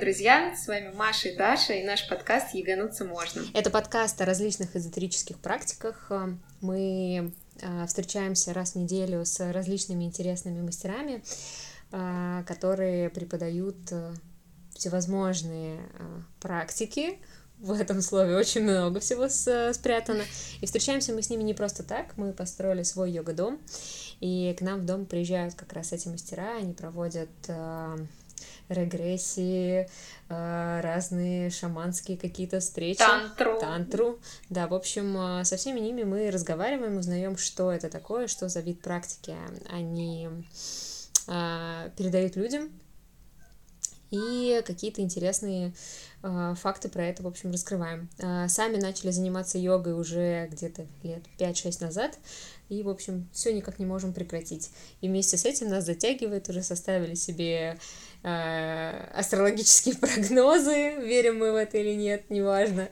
[0.00, 0.56] Друзья!
[0.56, 3.42] С вами Маша и Даша и наш подкаст «Ягануться можно».
[3.52, 6.10] Это подкаст о различных эзотерических практиках.
[6.62, 7.32] Мы
[7.62, 11.22] а, встречаемся раз в неделю с различными интересными мастерами,
[11.92, 14.14] а, которые преподают а,
[14.74, 15.82] всевозможные
[16.40, 17.18] практики,
[17.58, 20.22] в этом слове очень много всего спрятано.
[20.62, 23.60] И встречаемся мы с ними не просто так, мы построили свой йога-дом,
[24.20, 27.28] и к нам в дом приезжают как раз эти мастера, они проводят
[28.70, 29.88] регрессии,
[30.28, 32.98] э, разные шаманские какие-то встречи.
[32.98, 33.58] Тантру.
[33.60, 34.18] Тантру.
[34.48, 38.60] Да, в общем, э, со всеми ними мы разговариваем, узнаем, что это такое, что за
[38.60, 39.34] вид практики
[39.68, 40.28] они
[41.28, 42.70] э, передают людям,
[44.10, 45.72] и какие-то интересные
[46.22, 48.08] э, факты про это, в общем, раскрываем.
[48.18, 52.18] Э, сами начали заниматься йогой уже где-то лет 5-6 назад,
[52.70, 54.70] и, в общем, все никак не можем прекратить.
[55.00, 57.78] И вместе с этим нас затягивает, уже составили себе
[58.22, 62.88] э, астрологические прогнозы, верим мы в это или нет, неважно.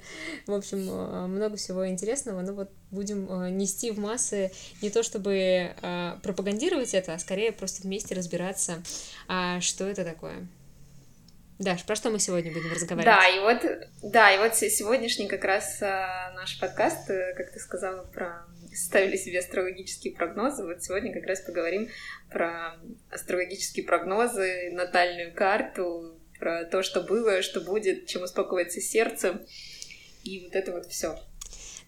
[0.46, 4.50] В общем, э, много всего интересного, но вот будем э, нести в массы
[4.82, 5.36] не то чтобы
[5.80, 8.82] э, пропагандировать это, а скорее просто вместе разбираться,
[9.28, 10.48] э, что это такое.
[11.58, 13.04] Даш, про что мы сегодня будем разговаривать?
[13.04, 17.58] Да, и вот, да, и вот сегодняшний как раз а, наш подкаст, э, как ты
[17.58, 20.64] сказала, про ставили себе астрологические прогнозы.
[20.64, 21.88] Вот сегодня как раз поговорим
[22.30, 22.78] про
[23.10, 29.44] астрологические прогнозы, натальную карту, про то, что было, что будет, чем успокоится сердце,
[30.24, 31.18] и вот это вот все.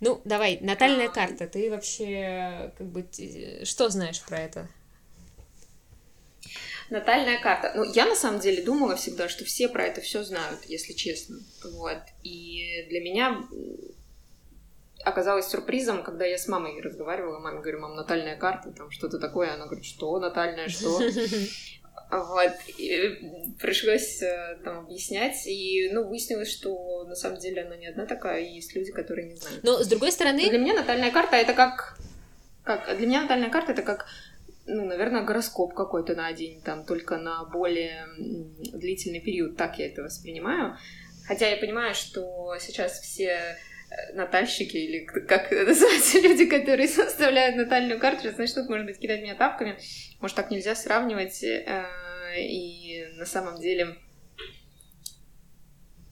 [0.01, 1.13] Ну, давай, натальная а...
[1.13, 1.47] карта.
[1.47, 3.07] Ты вообще как бы
[3.65, 4.69] что знаешь про это?
[6.89, 7.73] Натальная карта.
[7.77, 11.39] Ну, я на самом деле думала всегда, что все про это все знают, если честно.
[11.63, 12.01] Вот.
[12.25, 13.47] И для меня
[15.05, 17.39] оказалось сюрпризом, когда я с мамой разговаривала.
[17.39, 19.55] Маме говорю, мам, натальная карта, там что-то такое.
[19.55, 21.01] Она говорит, что натальная, что?
[22.11, 27.87] Вот, и пришлось э, там объяснять, и, ну, выяснилось, что на самом деле она не
[27.87, 29.63] одна такая, и есть люди, которые не знают.
[29.63, 30.49] Но, с другой стороны...
[30.49, 31.97] Для меня натальная карта— это как...
[32.65, 32.97] как...
[32.97, 34.07] Для меня натальная карта— это как
[34.67, 40.03] ну, наверное, гороскоп какой-то на день, там, только на более длительный период, так я это
[40.03, 40.77] воспринимаю.
[41.27, 43.57] Хотя я понимаю, что сейчас все
[44.15, 49.35] натальщики, или как называются люди, которые составляют натальную карту, сейчас начнут, может быть, кидать меня
[49.35, 49.79] тапками.
[50.21, 51.43] Может, так нельзя сравнивать.
[51.43, 51.87] Э,
[52.37, 53.97] и на самом деле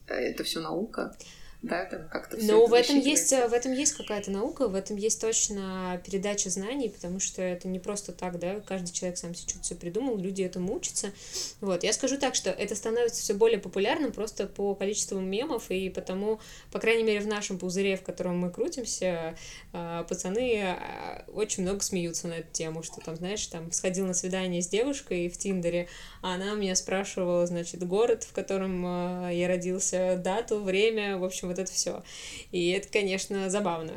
[0.07, 1.15] э, это все наука
[1.61, 5.19] да, там как-то Но в этом есть, в этом есть какая-то наука, в этом есть
[5.19, 9.65] точно передача знаний, потому что это не просто так, да, каждый человек сам себе что-то
[9.65, 11.11] все придумал, люди этому учатся.
[11.59, 15.89] Вот, я скажу так, что это становится все более популярным просто по количеству мемов, и
[15.89, 16.39] потому,
[16.71, 19.35] по крайней мере, в нашем пузыре, в котором мы крутимся,
[19.73, 24.13] а, пацаны а, очень много смеются на эту тему, что там, знаешь, там сходил на
[24.13, 25.89] свидание с девушкой в Тиндере,
[26.21, 31.48] а она меня спрашивала, значит, город, в котором а, я родился, дату, время, в общем,
[31.49, 32.03] вот это все.
[32.51, 33.93] И это, конечно, забавно.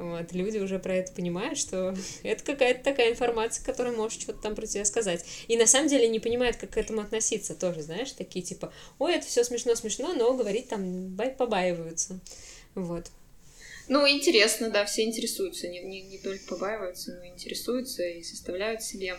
[0.00, 4.54] Вот, люди уже про это понимают, что это какая-то такая информация, которая может что-то там
[4.54, 5.24] про тебя сказать.
[5.48, 9.14] И на самом деле не понимают, как к этому относиться тоже, знаешь, такие типа, ой,
[9.14, 12.20] это все смешно-смешно, но говорить там побаиваются.
[12.74, 13.06] Вот.
[13.88, 19.16] Ну, интересно, да, все интересуются, не, не, не только побаиваются, но интересуются и составляют себе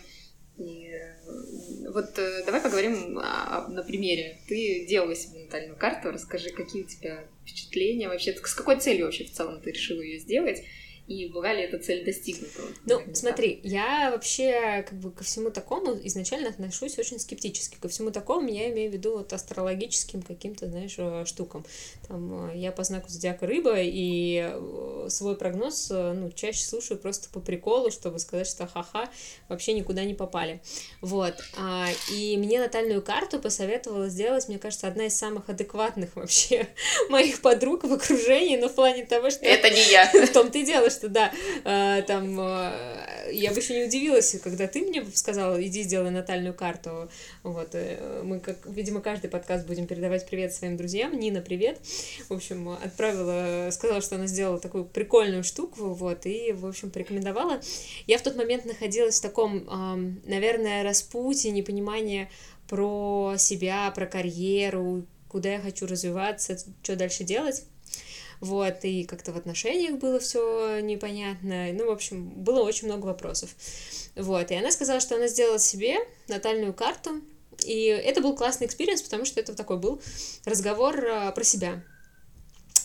[0.57, 4.39] и э, вот э, давай поговорим на примере.
[4.47, 9.25] Ты делала себе натальную карту, расскажи, какие у тебя впечатления вообще, с какой целью вообще
[9.25, 10.63] в целом ты решила ее сделать,
[11.07, 12.61] и была ли эта цель достигнута?
[12.85, 17.77] Ну, смотри, я вообще как бы ко всему такому изначально отношусь очень скептически.
[17.79, 21.65] Ко всему такому я имею в виду вот астрологическим каким-то, знаешь, э, штукам.
[22.09, 27.29] Там, э, я по знаку зодиака рыба, и э, свой прогноз, ну, чаще слушаю просто
[27.29, 29.09] по приколу, чтобы сказать, что ха-ха,
[29.47, 30.61] вообще никуда не попали.
[30.99, 31.35] Вот.
[31.57, 36.67] А, и мне натальную карту посоветовала сделать, мне кажется, одна из самых адекватных вообще
[37.09, 39.45] моих подруг в окружении, но в плане того, что...
[39.45, 40.11] Это не я.
[40.27, 41.31] В том-то и дело, что да,
[41.63, 46.53] э, там, э, я бы еще не удивилась, когда ты мне сказала, иди сделай натальную
[46.53, 47.09] карту,
[47.43, 51.79] вот, э, мы, как, видимо, каждый подкаст будем передавать привет своим друзьям, Нина, привет,
[52.27, 57.61] в общем, отправила, сказала, что она сделала такую прикольную штуку, вот, и, в общем, порекомендовала.
[58.07, 62.29] Я в тот момент находилась в таком, наверное, распутье, непонимание
[62.67, 67.63] про себя, про карьеру, куда я хочу развиваться, что дальше делать
[68.39, 73.55] вот, и как-то в отношениях было все непонятно, ну, в общем, было очень много вопросов,
[74.15, 75.97] вот, и она сказала, что она сделала себе
[76.27, 77.21] натальную карту,
[77.65, 80.01] и это был классный experience, потому что это такой был
[80.45, 81.83] разговор а, про себя,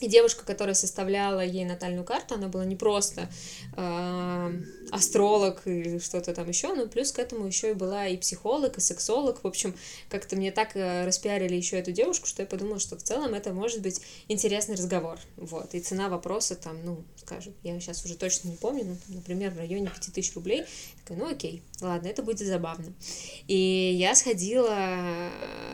[0.03, 3.29] И девушка, которая составляла ей натальную карту, она была не просто
[3.77, 4.53] э,
[4.91, 8.81] астролог или что-то там еще, но плюс к этому еще и была и психолог, и
[8.81, 9.45] сексолог.
[9.45, 9.77] В общем,
[10.09, 13.53] как-то мне так э, распиарили еще эту девушку, что я подумала, что в целом это
[13.53, 15.21] может быть интересный разговор.
[15.37, 15.73] Вот.
[15.73, 19.53] И цена вопроса там, ну, скажем, я сейчас уже точно не помню, ну, там, например,
[19.53, 20.65] в районе 5000 рублей.
[21.13, 22.93] Такая, ну окей, ладно, это будет забавно.
[23.47, 25.31] И я сходила,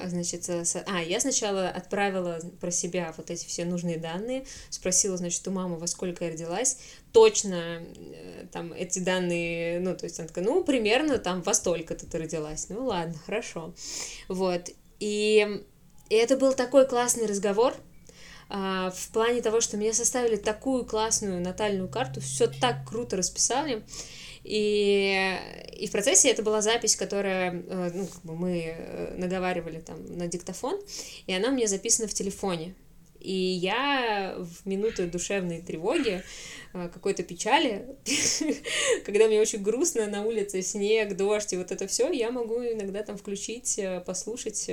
[0.06, 5.50] значит, а, я сначала отправила про себя вот эти все нужные данные, спросила, значит, у
[5.50, 6.78] мамы, во сколько я родилась,
[7.12, 12.06] точно э, там эти данные, ну, то есть она такая, ну, примерно там во столько-то
[12.06, 12.68] ты родилась.
[12.68, 13.74] Ну, ладно, хорошо.
[14.28, 14.70] Вот.
[15.00, 15.62] И,
[16.08, 17.74] и это был такой классный разговор,
[18.50, 23.84] а, в плане того, что мне составили такую классную натальную карту, все так круто расписали.
[24.44, 25.36] И,
[25.76, 30.04] и в процессе это была запись, которая, э, ну, как бы мы э, наговаривали там
[30.16, 30.80] на диктофон,
[31.26, 32.74] и она у меня записана в телефоне.
[33.20, 36.22] И я в минуты душевной тревоги,
[36.72, 37.96] э, какой-то печали,
[39.04, 43.02] когда мне очень грустно на улице, снег, дождь и вот это все, я могу иногда
[43.02, 44.70] там включить, послушать,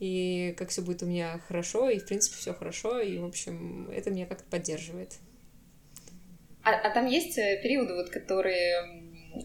[0.00, 3.88] и как все будет у меня хорошо, и в принципе все хорошо, и в общем
[3.90, 5.12] это меня как-то поддерживает.
[6.66, 8.82] А, а там есть периоды, вот, которые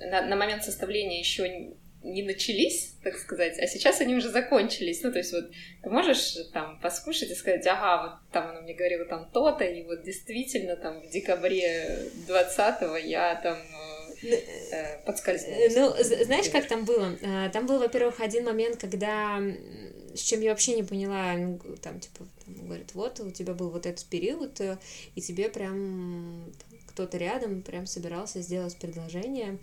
[0.09, 5.03] на, на момент составления еще не начались, так сказать, а сейчас они уже закончились.
[5.03, 5.51] Ну, то есть вот
[5.83, 9.83] ты можешь там послушать и сказать, ага, вот там она мне говорила там то-то, и
[9.83, 13.59] вот действительно там в декабре 20-го я там
[14.23, 14.35] э,
[14.71, 15.75] э подскользнулась.
[15.75, 17.15] Ну, знаешь, как там было?
[17.53, 19.39] Там был, во-первых, один момент, когда
[20.15, 23.69] с чем я вообще не поняла, ну, там, типа, там, говорит, вот, у тебя был
[23.69, 24.77] вот этот период, э,
[25.15, 26.51] и тебе прям
[27.01, 29.57] кто-то рядом прям собирался сделать предложение,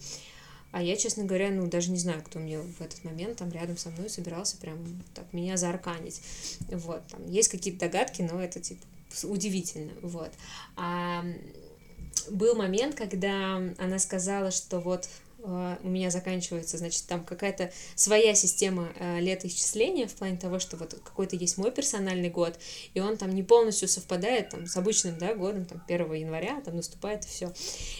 [0.72, 3.76] а я, честно говоря, ну, даже не знаю, кто мне в этот момент там рядом
[3.76, 4.78] со мной собирался прям
[5.14, 6.20] так меня заарканить.
[6.68, 8.82] Вот, там есть какие-то догадки, но это, типа,
[9.22, 10.32] удивительно, вот.
[10.76, 11.24] А
[12.28, 15.08] был момент, когда она сказала, что вот
[15.38, 20.94] у меня заканчивается, значит, там какая-то своя система э, летоисчисления в плане того, что вот
[21.04, 22.58] какой-то есть мой персональный год,
[22.94, 26.76] и он там не полностью совпадает там с обычным, да, годом, там, 1 января, там
[26.76, 27.52] наступает и все.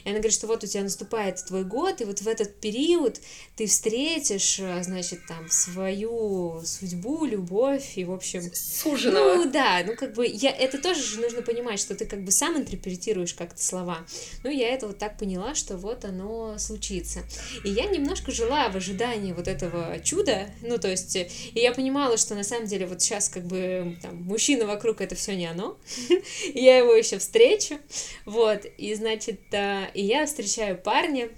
[0.05, 3.21] И она говорит, что вот у тебя наступает твой год, и вот в этот период
[3.57, 8.43] ты встретишь, э, значит, там, свою судьбу, любовь, и, в общем...
[8.53, 9.35] Суженого.
[9.35, 12.33] Ну, да, ну, как бы, я, это тоже же нужно понимать, что ты как бы
[12.33, 13.99] сам интерпретируешь как-то слова.
[14.43, 17.21] Ну, я это вот так поняла, что вот оно случится.
[17.65, 22.17] И я немножко жила в ожидании вот этого чуда, ну, то есть, и я понимала,
[22.17, 25.77] что на самом деле вот сейчас как бы там мужчина вокруг это все не оно,
[26.55, 27.79] я его еще встречу,
[28.25, 31.29] вот, и значит, э, и я встречаю парня,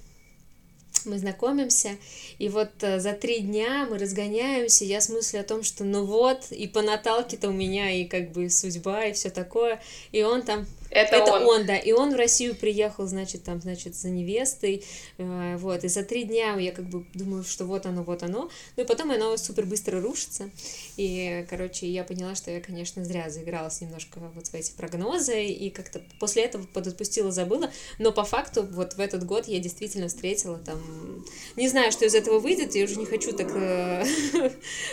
[1.04, 1.96] мы знакомимся,
[2.38, 6.04] и вот э, за три дня мы разгоняемся, я с мыслью о том, что ну
[6.04, 9.80] вот, и по Наталке-то у меня и как бы судьба, и все такое,
[10.12, 11.42] и он там это, это он.
[11.44, 11.76] он, да.
[11.76, 14.84] И он в Россию приехал, значит, там, значит, за невестой,
[15.18, 15.84] э, вот.
[15.84, 18.50] И за три дня я как бы думаю, что вот оно, вот оно.
[18.76, 20.50] Ну и потом оно супер быстро рушится.
[20.96, 25.44] И, короче, я поняла, что я, конечно, зря заигралась немножко вот в эти прогнозы.
[25.44, 27.70] И как-то после этого подотпустила, забыла.
[27.98, 30.80] Но по факту вот в этот год я действительно встретила там...
[31.56, 32.74] Не знаю, что из этого выйдет.
[32.74, 33.48] Я уже не хочу так...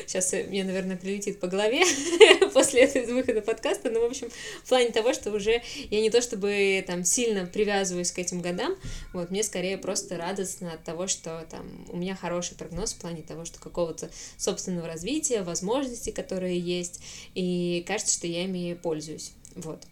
[0.06, 1.84] Сейчас э, мне, наверное, прилетит по голове
[2.54, 3.90] после этого выхода подкаста.
[3.90, 4.30] Но, в общем,
[4.64, 8.76] в плане того, что уже я не то чтобы там сильно привязываюсь к этим годам,
[9.14, 13.22] вот, мне скорее просто радостно от того, что там у меня хороший прогноз в плане
[13.22, 17.02] того, что какого-то собственного развития, возможностей, которые есть,
[17.36, 19.84] и кажется, что я ими пользуюсь, вот.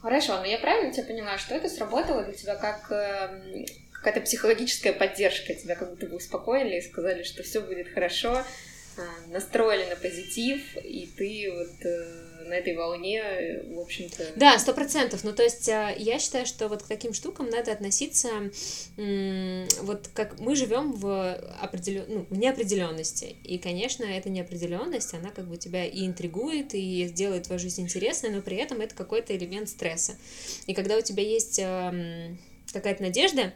[0.00, 3.64] Хорошо, но я правильно тебя поняла, что это сработало для тебя как э,
[4.04, 8.44] какая-то психологическая поддержка, тебя как будто бы успокоили и сказали, что все будет хорошо,
[9.28, 14.32] настроили на позитив, и ты вот э, на этой волне, в общем-то...
[14.36, 15.24] Да, сто процентов.
[15.24, 18.28] Ну, то есть а, я считаю, что вот к таким штукам надо относиться
[18.96, 22.04] вот как мы живем в, определен...
[22.08, 23.36] ну, в неопределенности.
[23.44, 28.30] И, конечно, эта неопределенность, она как бы тебя и интригует, и делает твою жизнь интересной,
[28.30, 30.16] но при этом это какой-то элемент стресса.
[30.66, 31.56] И когда у тебя есть
[32.72, 33.52] какая-то надежда,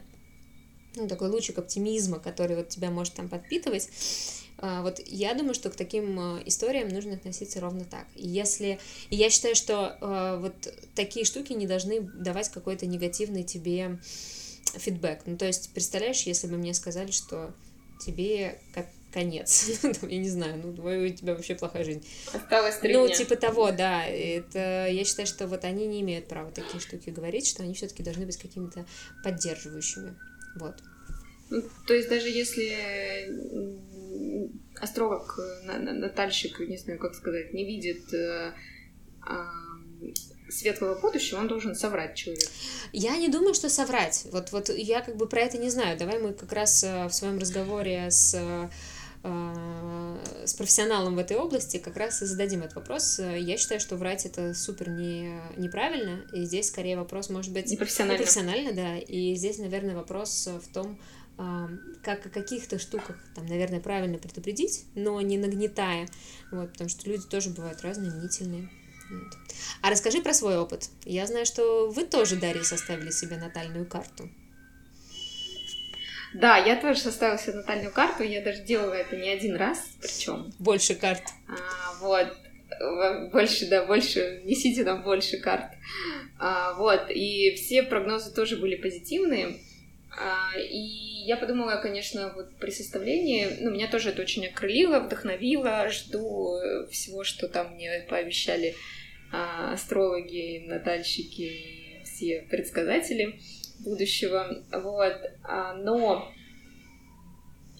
[0.95, 5.69] ну, такой лучик оптимизма, который вот тебя может там подпитывать, а, вот я думаю, что
[5.69, 8.05] к таким а, историям нужно относиться ровно так.
[8.15, 10.53] Если и я считаю, что а, вот
[10.95, 13.99] такие штуки не должны давать какой-то негативный тебе
[14.75, 15.21] фидбэк.
[15.25, 17.53] Ну, то есть, представляешь, если бы мне сказали, что
[18.05, 19.79] тебе как конец.
[19.83, 22.05] Ну, я не знаю, ну, у тебя вообще плохая жизнь.
[22.33, 23.15] Осталось три Ну, дня.
[23.15, 24.05] типа того, да.
[24.05, 28.03] Это, я считаю, что вот они не имеют права такие штуки говорить, что они все-таки
[28.03, 28.85] должны быть какими-то
[29.23, 30.15] поддерживающими.
[30.55, 30.75] Вот.
[31.49, 33.27] Ну, то есть даже если
[34.79, 38.53] астролог, натальщик, не знаю, как сказать, не видит э,
[40.49, 42.51] светлого будущего, он должен соврать человеку.
[42.91, 44.25] Я не думаю, что соврать.
[44.31, 45.97] Вот, вот я как бы про это не знаю.
[45.97, 48.69] Давай мы как раз э, в своем разговоре с э,
[49.21, 53.19] с профессионалом в этой области как раз и зададим этот вопрос.
[53.19, 57.69] Я считаю, что врать это супер не, неправильно, и здесь скорее вопрос может быть...
[57.69, 58.13] Непрофессионально.
[58.13, 60.97] Непрофессионально, да, и здесь, наверное, вопрос в том,
[62.03, 66.07] как о каких-то штуках, там, наверное, правильно предупредить, но не нагнетая,
[66.51, 68.69] вот, потому что люди тоже бывают разные, мнительные.
[69.09, 69.37] Вот.
[69.81, 70.89] А расскажи про свой опыт.
[71.05, 74.29] Я знаю, что вы тоже, Дарья, составили себе натальную карту.
[76.33, 80.53] Да, я тоже составила себе натальную карту, я даже делала это не один раз, причем.
[80.59, 81.23] Больше карт.
[81.47, 85.71] А, вот, больше, да, больше, несите нам больше карт.
[86.37, 89.59] А, вот, и все прогнозы тоже были позитивные.
[90.17, 90.77] А, и
[91.25, 97.23] я подумала, конечно, вот при составлении, ну, меня тоже это очень окрылило, вдохновило, жду всего,
[97.23, 98.75] что там мне пообещали
[99.31, 103.39] а, астрологи, натальщики, все предсказатели
[103.79, 106.31] будущего, вот, а, но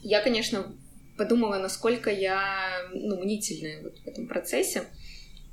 [0.01, 0.75] я, конечно,
[1.17, 4.83] подумала, насколько я, ну, мнительная вот в этом процессе,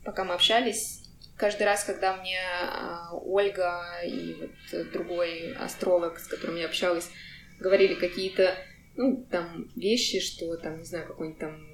[0.04, 1.05] пока мы общались,
[1.36, 7.10] каждый раз, когда мне а, Ольга и вот другой астролог, с которым я общалась,
[7.58, 8.54] говорили какие-то,
[8.96, 11.66] ну, там, вещи, что там, не знаю, какой-нибудь там,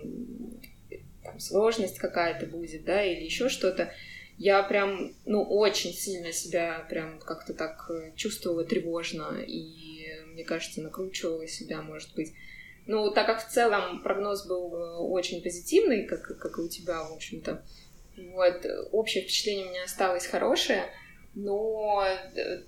[1.23, 3.93] там сложность какая-то будет, да, или еще что-то,
[4.39, 11.47] я прям, ну, очень сильно себя прям как-то так чувствовала тревожно, и, мне кажется, накручивала
[11.47, 12.33] себя, может быть.
[12.87, 17.05] Ну, так как в целом прогноз был э, очень позитивный, как, как и у тебя,
[17.05, 17.65] в общем-то,
[18.17, 20.85] вот, общее впечатление у меня осталось хорошее,
[21.35, 22.63] но э,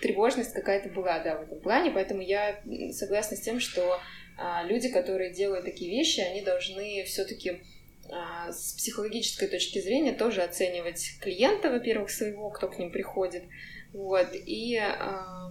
[0.00, 2.60] тревожность какая-то была, да, в этом плане, поэтому я
[2.92, 4.00] согласна с тем, что
[4.36, 7.62] а, люди, которые делают такие вещи, они должны все-таки
[8.10, 13.44] а, с психологической точки зрения тоже оценивать клиента, во-первых, своего, кто к ним приходит,
[13.92, 15.50] вот, и а,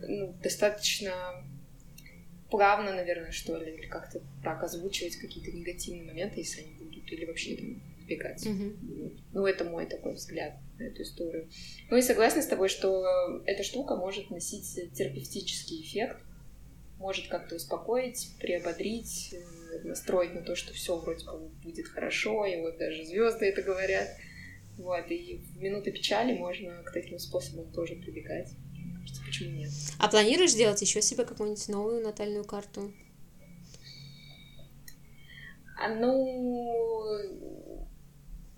[0.00, 1.44] ну, достаточно
[2.50, 7.24] плавно, наверное, что ли, или как-то так озвучивать какие-то негативные моменты, если они будут, или
[7.24, 8.44] вообще там избегать.
[8.44, 9.20] Mm-hmm.
[9.32, 11.48] Ну, это мой такой взгляд на эту историю.
[11.90, 16.18] Ну и согласна с тобой, что эта штука может носить терапевтический эффект,
[16.98, 22.60] может как-то успокоить, приободрить, э, настроить на то, что все вроде бы будет хорошо, и
[22.60, 24.08] вот даже звезды это говорят.
[24.76, 28.50] Вот, и в минуты печали можно к таким способам тоже прибегать.
[29.00, 29.70] Кажется, почему нет?
[29.98, 32.92] А планируешь сделать еще себе какую-нибудь новую натальную карту?
[35.78, 37.49] А, ну,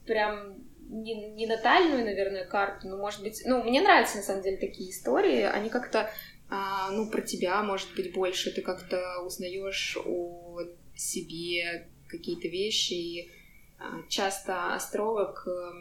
[0.07, 3.43] прям не, не натальную, наверное, карту, но, может быть...
[3.47, 5.43] Ну, мне нравятся, на самом деле, такие истории.
[5.43, 6.11] Они как-то,
[6.51, 8.51] а, ну, про тебя, может быть, больше.
[8.51, 10.61] Ты как-то узнаешь о
[10.95, 12.93] себе какие-то вещи.
[12.93, 13.31] И
[13.79, 15.73] а, часто астролог а,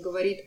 [0.00, 0.46] говорит,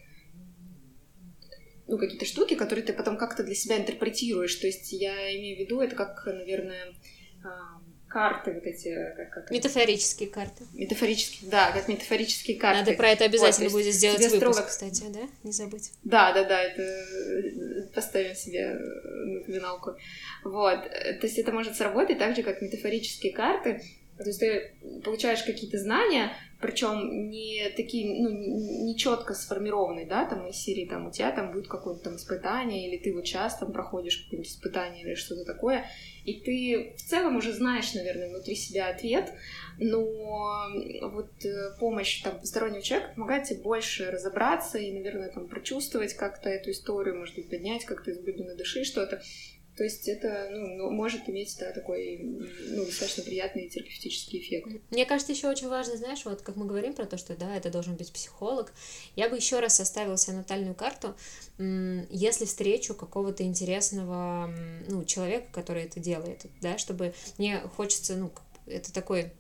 [1.87, 4.55] ну, какие-то штуки, которые ты потом как-то для себя интерпретируешь.
[4.55, 6.95] То есть я имею в виду, это как, наверное,
[7.43, 7.80] а,
[8.11, 8.93] карты вот эти...
[9.15, 10.65] Как, как метафорические карты.
[10.73, 12.79] Метафорические, да, как метафорические карты.
[12.79, 14.61] Надо про это обязательно вот, будет сделать выпуск, строго...
[14.63, 15.21] кстати, да?
[15.43, 15.91] Не забыть.
[16.03, 19.91] Да, да, да, это э, поставим себе напоминалку.
[20.43, 23.81] Вот, то есть это может сработать так же, как метафорические карты.
[24.23, 30.47] То есть ты получаешь какие-то знания, причем не такие, ну, не четко сформированные, да, там
[30.47, 33.71] из серии, там, у тебя там будет какое-то там испытание, или ты вот сейчас там
[33.73, 35.85] проходишь какое-нибудь испытание или что-то такое,
[36.23, 39.33] и ты в целом уже знаешь, наверное, внутри себя ответ,
[39.79, 40.03] но
[41.01, 46.49] вот э, помощь там постороннего человека помогает тебе больше разобраться и, наверное, там прочувствовать как-то
[46.49, 49.21] эту историю, может быть, поднять как-то из глубины души что-то.
[49.77, 54.67] То есть это ну, ну, может иметь да, такой ну, достаточно приятный терапевтический эффект.
[54.89, 57.69] Мне кажется, еще очень важно, знаешь, вот как мы говорим про то, что да, это
[57.69, 58.73] должен быть психолог,
[59.15, 61.15] я бы еще раз составила себе натальную карту,
[61.57, 64.53] если встречу какого-то интересного
[64.87, 68.31] ну, человека, который это делает, да, чтобы мне хочется, ну,
[68.65, 69.31] это такой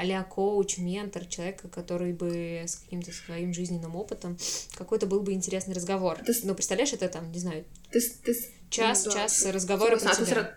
[0.00, 4.36] а коуч, ментор, человека, который бы с каким-то своим жизненным опытом,
[4.74, 6.18] какой-то был бы интересный разговор.
[6.24, 6.34] Ты...
[6.44, 8.34] Ну, представляешь, это там, не знаю, ты, ты,
[8.70, 9.18] час, ну, да.
[9.18, 10.54] час разговора про тебя.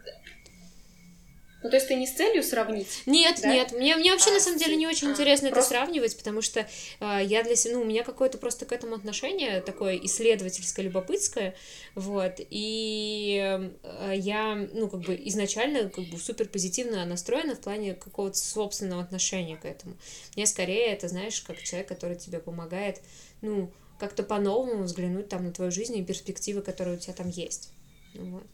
[1.65, 3.01] Ну, то есть ты не с целью сравнить?
[3.07, 3.51] Нет, да?
[3.51, 3.71] нет.
[3.71, 5.73] Мне, мне вообще, а, на самом деле, не очень а, интересно просто...
[5.73, 8.93] это сравнивать, потому что э, я для себя, ну, у меня какое-то просто к этому
[8.93, 11.55] отношение такое исследовательское, любопытское,
[11.95, 17.95] вот, и э, я, ну, как бы изначально как бы супер позитивно настроена в плане
[17.95, 19.97] какого-то собственного отношения к этому.
[20.35, 23.01] Мне скорее это, знаешь, как человек, который тебе помогает,
[23.41, 27.71] ну, как-то по-новому взглянуть там на твою жизнь и перспективы, которые у тебя там есть.
[28.13, 28.45] Вот.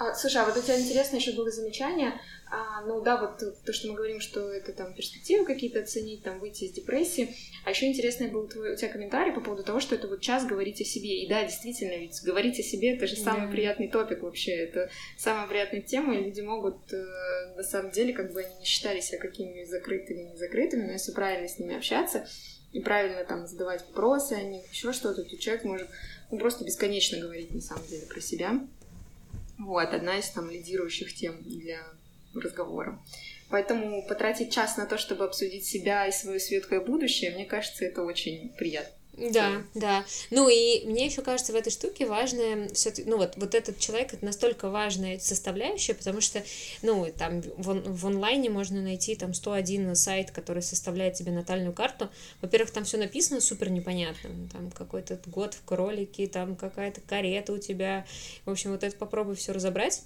[0.00, 2.18] А, слушай, а вот у тебя интересно еще было замечание,
[2.50, 6.40] а, ну да, вот то, что мы говорим, что это там перспективы какие-то оценить, там
[6.40, 7.36] выйти из депрессии.
[7.66, 10.46] А еще интересный был твой, у тебя комментарий по поводу того, что это вот час
[10.46, 11.22] говорить о себе.
[11.22, 13.52] И да, действительно, ведь говорить о себе это же самый да.
[13.52, 14.52] приятный топик вообще.
[14.52, 14.88] Это
[15.18, 17.04] самая приятная тема, и люди могут э,
[17.56, 21.12] на самом деле, как бы они не считали себя какими закрытыми, не закрытыми, но если
[21.12, 22.26] правильно с ними общаться
[22.72, 25.88] и правильно там задавать вопросы о них, еще что-то, то человек может
[26.30, 28.60] ну, просто бесконечно говорить на самом деле про себя.
[29.60, 31.84] Вот, одна из там лидирующих тем для
[32.34, 32.98] разговора.
[33.50, 38.02] Поэтому потратить час на то, чтобы обсудить себя и свое светлое будущее, мне кажется, это
[38.02, 38.94] очень приятно.
[39.20, 40.04] Да, да.
[40.30, 44.14] Ну и мне еще кажется в этой штуке важная все ну вот, вот этот человек
[44.14, 46.42] это настолько важная составляющая, потому что,
[46.82, 52.08] ну, там в, в онлайне можно найти там 101 сайт, который составляет тебе натальную карту.
[52.40, 54.30] Во-первых, там все написано супер непонятно.
[54.52, 58.06] Там какой-то год в кролике, там какая-то карета у тебя.
[58.46, 60.02] В общем, вот это попробуй все разобрать.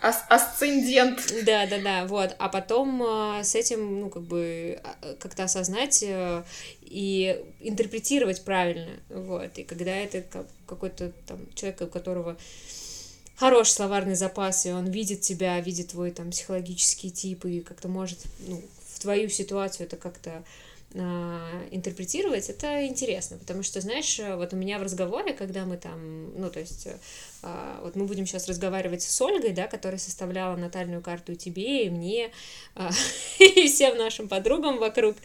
[0.00, 1.32] Ас асцендент.
[1.44, 2.34] Да, да, да, вот.
[2.38, 6.42] А потом э, с этим, ну, как бы, а, как-то осознать э,
[6.82, 9.56] и интерпретировать правильно, вот.
[9.56, 12.36] И когда это какой-то там человек, у которого
[13.36, 18.18] хороший словарный запас, и он видит тебя, видит твой там психологический тип, и как-то может,
[18.40, 18.62] ну,
[18.94, 20.44] в твою ситуацию это как-то
[20.94, 26.50] интерпретировать, это интересно, потому что, знаешь, вот у меня в разговоре, когда мы там, ну,
[26.50, 26.86] то есть,
[27.42, 31.86] а, вот мы будем сейчас разговаривать с Ольгой, да, которая составляла натальную карту и тебе,
[31.86, 32.30] и мне,
[32.76, 32.90] а,
[33.40, 35.16] и всем нашим подругам вокруг,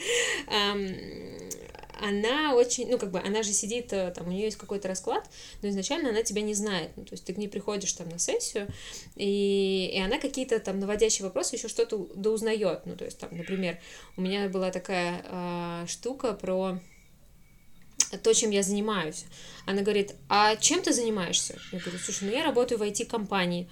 [2.02, 5.30] она очень, ну, как бы, она же сидит, э, там, у нее есть какой-то расклад,
[5.62, 8.20] но изначально она тебя не знает, ну, то есть ты к ней приходишь там на
[8.20, 8.68] сессию,
[9.16, 13.80] и, и она какие-то там наводящие вопросы еще что-то доузнает, ну, то есть там, например,
[14.18, 16.80] у меня была такая э, штука про
[18.24, 19.26] то, чем я занимаюсь.
[19.66, 21.60] Она говорит, а чем ты занимаешься?
[21.72, 23.70] Я говорю, слушай, ну я работаю в IT-компании.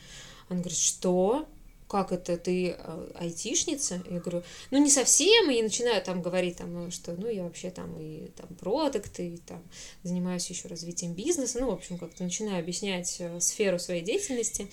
[0.49, 1.47] Она говорит, что?
[1.87, 4.01] Как это, ты э, айтишница?
[4.09, 7.97] Я говорю, ну, не совсем, и начинаю там говорить, там, что, ну, я вообще там
[7.99, 9.63] и там продукт, и там
[10.03, 14.67] занимаюсь еще развитием бизнеса, ну, в общем, как-то начинаю объяснять э, сферу своей деятельности,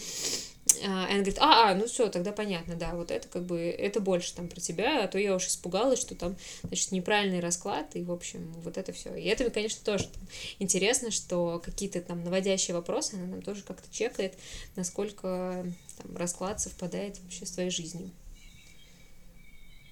[0.54, 3.61] а, и она говорит, а, а, ну все, тогда понятно, да, вот это как бы,
[3.61, 7.95] это больше там про тебя, а то я уж испугалась, что там, значит, неправильный расклад,
[7.97, 9.15] и, в общем, вот это все.
[9.15, 10.23] И это, конечно, тоже там,
[10.59, 14.35] интересно, что какие-то там наводящие вопросы, она нам тоже как-то чекает,
[14.77, 15.67] насколько
[16.03, 18.11] там расклад совпадает вообще с твоей жизнью.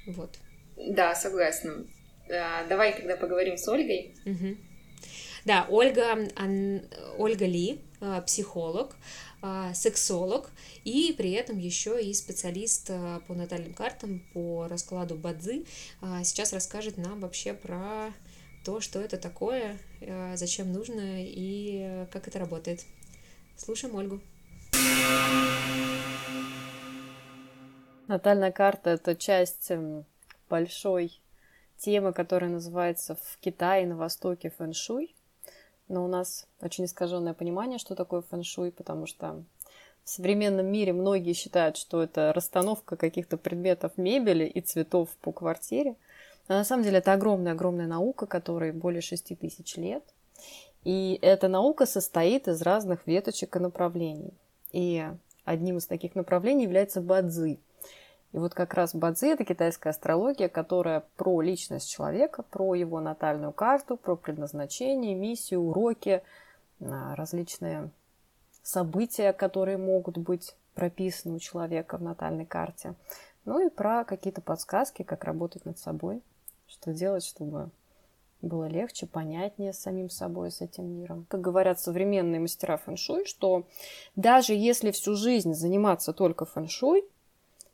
[0.07, 0.39] Вот.
[0.77, 1.87] Да, согласна.
[2.31, 4.15] А, давай тогда поговорим с Ольгой.
[4.25, 4.57] Угу.
[5.45, 6.83] Да, Ольга, Ан...
[7.19, 8.97] Ольга Ли, а, психолог,
[9.43, 10.51] а, сексолог
[10.85, 15.65] и при этом еще и специалист а, по натальным картам, по раскладу Бадзи.
[16.25, 18.13] Сейчас расскажет нам вообще про
[18.65, 19.79] то, что это такое,
[20.35, 22.85] зачем нужно и как это работает.
[23.57, 24.21] Слушаем Ольгу.
[28.09, 30.05] Натальная карта— это часть эм,
[30.49, 31.21] большой
[31.79, 35.15] темы, которая называется в Китае на Востоке фэншуй
[35.89, 39.43] но у нас очень искаженное понимание, что такое фэн-шуй, потому что
[40.05, 45.97] в современном мире многие считают, что это расстановка каких-то предметов мебели и цветов по квартире.
[46.49, 50.03] Но на самом деле это огромная-огромная наука, которой более 6 тысяч лет.
[50.85, 54.35] И эта наука состоит из разных веточек и направлений.
[54.73, 55.07] И
[55.45, 57.61] одним из таких направлений является бадзи–
[58.33, 63.53] и вот как раз Бадзи– это китайская астрология, которая про личность человека, про его натальную
[63.53, 66.23] карту, про предназначение, миссию, уроки,
[66.81, 67.91] а, различные
[68.63, 72.95] события, которые могут быть прописаны у человека в натальной карте.
[73.45, 76.23] Ну и про какие-то подсказки, как работать над собой,
[76.67, 77.71] что делать, чтобы
[78.41, 81.27] было легче, понятнее с самим собой, с этим миром.
[81.29, 83.67] Как говорят современные мастера фэншуй, что
[84.17, 87.05] даже если всю жизнь заниматься только фэншуй,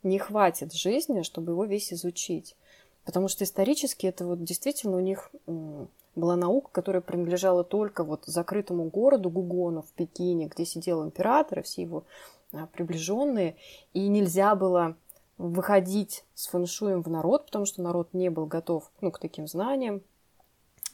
[0.03, 2.57] не хватит жизни, чтобы его весь изучить.
[3.05, 5.31] Потому что исторически это вот действительно у них
[6.15, 11.63] была наука, которая принадлежала только вот закрытому городу Гугону в Пекине, где сидел император и
[11.63, 12.05] все его
[12.53, 13.57] а, приближенные,
[13.93, 14.97] и нельзя было
[15.39, 20.03] выходить с фэншуем в народ, потому что народ не был готов ну, к таким знаниям,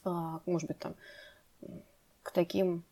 [0.05, 0.95] а, может быть, там,
[2.23, 2.85] к таким,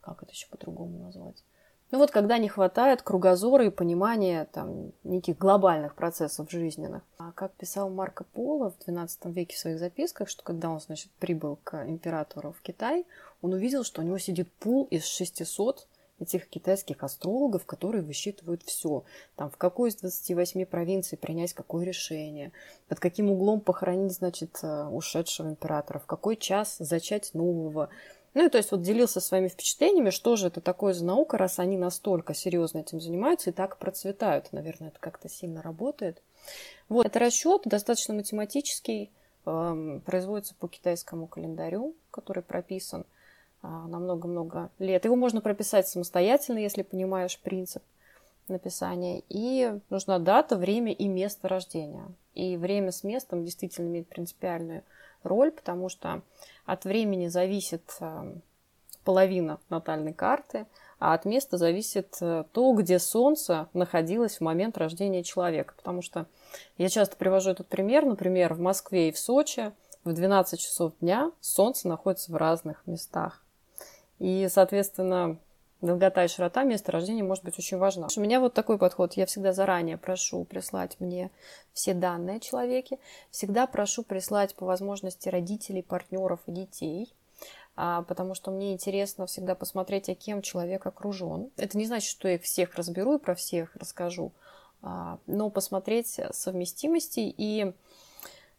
[0.00, 1.42] как это еще по-другому назвать,
[1.90, 7.02] ну вот когда не хватает кругозора и понимания там, неких глобальных процессов жизненных.
[7.18, 11.10] А как писал Марко Поло в XII веке в своих записках, что когда он, значит,
[11.18, 13.06] прибыл к императору в Китай,
[13.42, 15.86] он увидел, что у него сидит пул из 600
[16.20, 19.04] этих китайских астрологов, которые высчитывают все.
[19.36, 22.52] Там, в какой из 28 провинций принять какое решение,
[22.88, 27.88] под каким углом похоронить, значит, э, ушедшего императора, в какой час зачать нового,
[28.34, 31.58] Ну и то есть вот делился своими впечатлениями, что же это такое за наука, раз
[31.58, 34.52] они настолько серьезно этим занимаются и так процветают.
[34.52, 36.22] Наверное, это как-то сильно работает.
[36.88, 39.10] Вот, это расчет достаточно математический,
[39.46, 43.04] э, производится по китайскому календарю, который прописан
[43.62, 45.04] э, на много-много лет.
[45.04, 47.82] Его можно прописать самостоятельно, если понимаешь принцип
[48.50, 49.22] написания.
[49.28, 52.06] И нужна дата, время и место рождения.
[52.34, 54.82] И время с местом действительно имеет принципиальную
[55.22, 56.22] роль, потому что
[56.66, 58.34] от времени зависит э,
[59.04, 60.66] половина натальной карты,
[60.98, 65.74] а от места зависит э, то, где Солнце находилось в момент рождения человека.
[65.76, 66.26] Потому что
[66.78, 69.72] я часто привожу этот пример, например, в Москве и в Сочи
[70.04, 73.42] в 12 часов дня Солнце находится в разных местах.
[74.18, 75.38] И, соответственно,
[75.80, 78.08] долгота и широта места рождения может быть очень важна.
[78.16, 79.14] У меня вот такой подход.
[79.14, 81.30] Я всегда заранее прошу прислать мне
[81.72, 82.98] все данные о человеке.
[83.30, 87.14] Всегда прошу прислать по возможности родителей, партнеров и детей
[87.76, 91.50] а, потому что мне интересно всегда посмотреть, а кем человек окружен.
[91.56, 94.32] Это не значит, что я их всех разберу и про всех расскажу,
[94.82, 97.72] а, но посмотреть совместимости и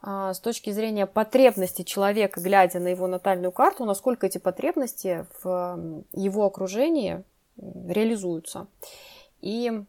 [0.04, 6.46] с точки зрения потребностей человека, глядя на его натальную карту, насколько эти потребности в его
[6.46, 7.24] окружении
[7.58, 8.68] реализуются.
[9.42, 9.84] И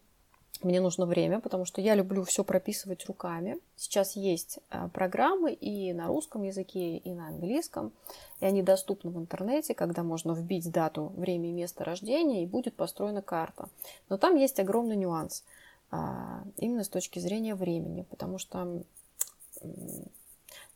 [0.62, 3.58] мне нужно время, потому что я люблю все прописывать руками.
[3.76, 7.92] Сейчас есть а, программы и на русском языке, и на английском,
[8.40, 12.76] и они доступны в интернете, когда можно вбить дату, время и место рождения, и будет
[12.76, 13.68] построена карта.
[14.08, 15.44] Но там есть огромный нюанс
[15.90, 18.84] а, именно с точки зрения времени, потому что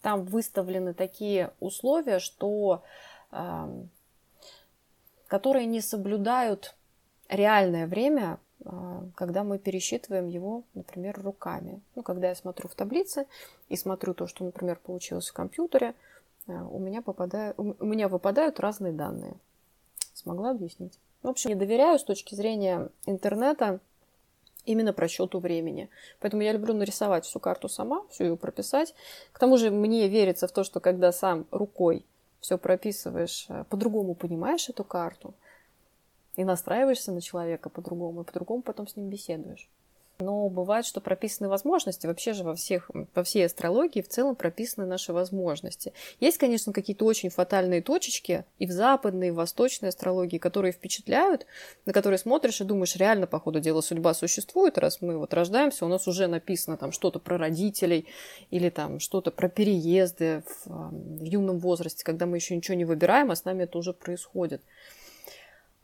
[0.03, 2.83] там выставлены такие условия, что
[5.29, 6.75] которые не соблюдают
[7.29, 11.81] реальное время, а, когда мы пересчитываем его, например, руками.
[11.95, 13.27] Ну, когда я смотрю в таблице
[13.69, 15.95] и смотрю то, что, например, получилось в компьютере,
[16.47, 19.35] а, у меня, попадают, у меня выпадают разные данные.
[20.15, 20.99] Смогла объяснить?
[21.23, 23.81] В общем, я доверяю с точки зрения интернета
[24.67, 25.89] именно про счету времени.
[26.21, 28.95] Поэтому я люблю нарисовать всю карту сама, всю ее прописать.
[29.33, 32.05] К тому же мне верится в то, что когда сам рукой
[32.41, 35.35] все прописываешь, э, по-другому понимаешь эту карту
[36.37, 39.69] и настраиваешься на человека по-другому, и по-другому потом с ним беседуешь.
[40.19, 42.07] Но бывает, что прописаны возможности.
[42.07, 45.93] Вообще же во, всех, во всей астрологии в целом прописаны наши возможности.
[46.21, 51.47] Есть, конечно, какие-то очень фатальные точечки и в западной, и в восточной астрологии, которые впечатляют,
[51.85, 55.85] на которые смотришь и думаешь, реально, по ходу дела, судьба существует, раз мы вот рождаемся,
[55.85, 58.07] у нас уже написано там что-то про родителей
[58.51, 63.31] или там что-то про переезды в, в юном возрасте, когда мы еще ничего не выбираем,
[63.31, 64.63] а с нами это уже происходит.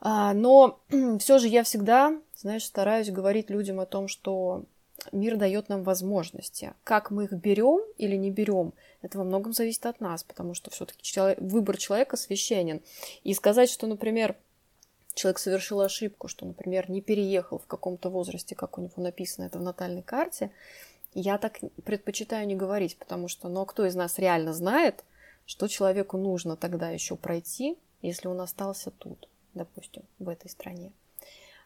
[0.04, 0.80] А, но
[1.20, 4.64] все же я всегда, знаешь, стараюсь говорить людям о том, что
[5.10, 6.74] мир дает нам возможности.
[6.84, 10.70] Как мы их берем или не берем, это во многом зависит от нас, потому что
[10.70, 11.02] все-таки
[11.38, 12.82] выбор человека священен.
[13.24, 14.36] И сказать, что, например,
[15.14, 19.58] человек совершил ошибку, что, например, не переехал в каком-то возрасте, как у него написано это
[19.58, 20.50] в натальной карте,
[21.14, 25.04] я так предпочитаю не говорить, потому что, ну а кто из нас реально знает,
[25.46, 29.28] что человеку нужно тогда еще пройти, если он остался тут?
[29.54, 30.92] допустим, в этой стране.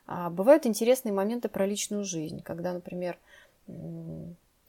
[0.06, 3.18] А бывают интересные моменты про личную жизнь, когда, например,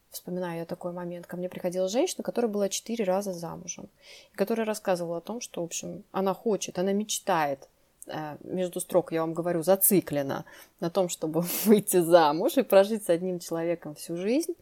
[0.10, 3.88] вспоминаю я такой момент, ко мне приходила женщина, которая была четыре раза замужем,
[4.34, 7.67] и которая рассказывала о том, что, в общем, она хочет, она мечтает,
[8.08, 10.45] э, между строк, я вам говорю, зациклена
[10.80, 14.56] на том, чтобы выйти замуж и прожить с одним человеком всю жизнь,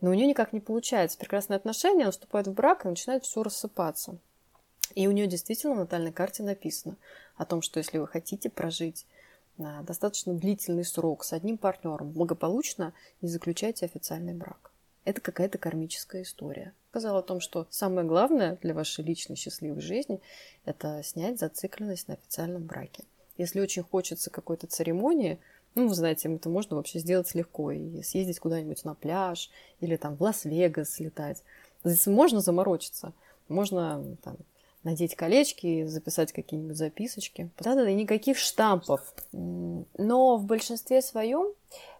[0.00, 1.18] но у нее никак не получается.
[1.18, 4.16] Прекрасные отношения, она вступает в брак и начинает все рассыпаться.
[4.94, 6.96] И у нее действительно на натальной карте написано
[7.36, 9.06] о том, что если вы хотите прожить
[9.58, 14.72] на достаточно длительный срок с одним партнером благополучно, не заключайте официальный брак.
[15.04, 16.72] Это какая-то кармическая история.
[16.90, 20.20] Сказала о том, что самое главное для вашей личной счастливой жизни–
[20.64, 23.04] это снять зацикленность на официальном браке.
[23.36, 25.40] Если очень хочется какой-то церемонии,
[25.74, 27.72] ну, вы знаете, это можно вообще сделать легко.
[27.72, 31.42] И съездить куда-нибудь на пляж или там в Лас-Вегас слетать.
[31.82, 33.12] Здесь можно заморочиться.
[33.48, 34.36] Можно там,
[34.84, 37.50] надеть колечки, записать какие-нибудь записочки.
[37.58, 39.14] Да-да-да, никаких штампов.
[39.32, 41.52] Но в большинстве своем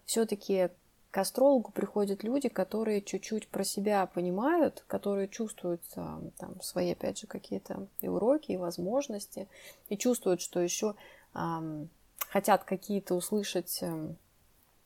[0.05, 0.71] все-таки
[1.11, 7.27] к астрологу приходят люди, которые чуть-чуть про себя понимают, которые чувствуют там, свои, опять же,
[7.27, 9.47] какие-то и уроки, и возможности,
[9.91, 10.95] и чувствуют, что еще
[11.35, 11.91] эм,
[12.29, 14.17] хотят какие-то услышать эм,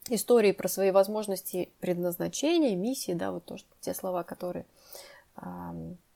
[0.09, 4.67] истории про свои возможности предназначения, миссии, да, вот то, что, те слова, которые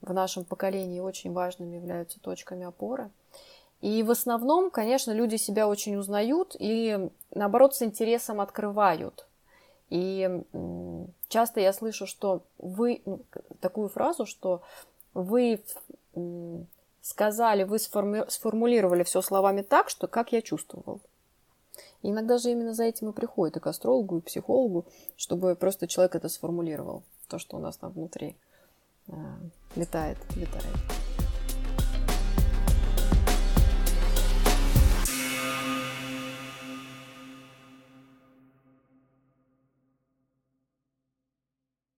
[0.02, 3.10] в нашем поколении очень важными являются точками опоры.
[3.80, 9.26] И в основном, конечно, люди себя очень узнают и, наоборот, с интересом открывают.
[9.88, 10.44] И
[11.28, 13.20] часто я слышу, что вы, ну,
[13.60, 14.62] такую фразу, что
[15.14, 15.62] вы
[17.02, 21.00] сказали, вы сформулировали все словами так, что как я чувствовал.
[22.02, 24.84] И иногда же именно за этим и приходит и к астрологу, и психологу,
[25.16, 28.36] чтобы просто человек это сформулировал, то, что у нас там внутри
[29.76, 30.66] летает, летает.